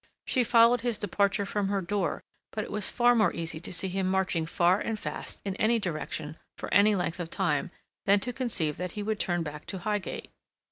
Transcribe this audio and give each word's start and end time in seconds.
She 0.25 0.43
followed 0.43 0.81
his 0.81 0.97
departure 0.97 1.45
from 1.45 1.67
her 1.67 1.79
door; 1.83 2.23
but 2.49 2.63
it 2.63 2.71
was 2.71 2.89
far 2.89 3.13
more 3.13 3.31
easy 3.35 3.59
to 3.59 3.71
see 3.71 3.87
him 3.87 4.09
marching 4.09 4.47
far 4.47 4.79
and 4.79 4.97
fast 4.97 5.39
in 5.45 5.55
any 5.57 5.77
direction 5.77 6.37
for 6.57 6.73
any 6.73 6.95
length 6.95 7.19
of 7.19 7.29
time 7.29 7.69
than 8.07 8.19
to 8.21 8.33
conceive 8.33 8.77
that 8.77 8.93
he 8.93 9.03
would 9.03 9.19
turn 9.19 9.43
back 9.43 9.67
to 9.67 9.77
Highgate. 9.77 10.31